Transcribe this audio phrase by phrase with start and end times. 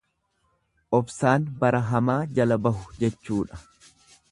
[0.99, 3.63] Obsaan bara hamaa jala bahu jechuudha.